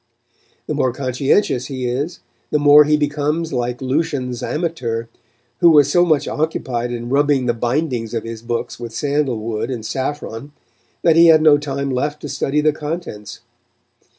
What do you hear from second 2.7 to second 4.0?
he becomes like